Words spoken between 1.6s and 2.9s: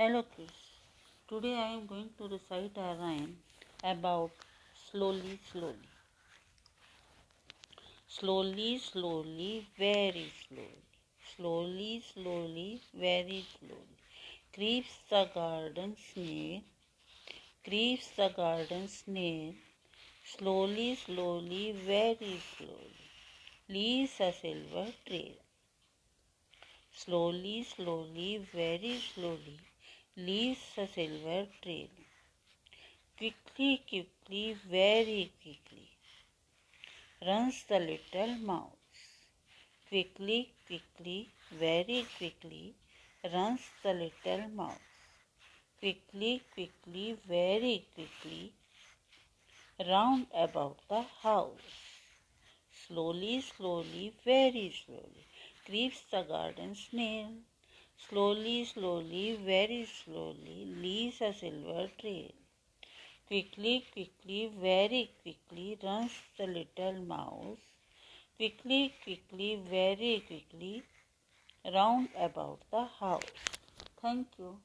I am going to recite a